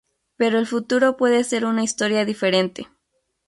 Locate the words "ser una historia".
1.43-2.25